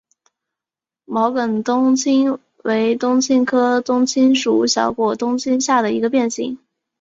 [1.05, 6.57] 毛梗冬青为冬青科冬青属小果冬青下的一个变型。